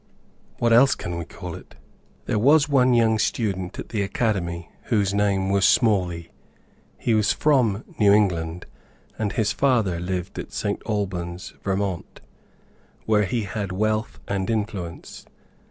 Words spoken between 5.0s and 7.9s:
name was Smalley. He was from